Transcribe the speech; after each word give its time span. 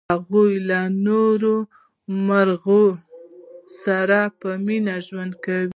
هغه 0.09 0.43
له 0.69 0.81
نورو 1.07 1.55
مرغیو 2.27 2.85
سره 3.83 4.19
په 4.39 4.49
مینه 4.65 4.95
ژوند 5.07 5.33
کاوه. 5.43 5.69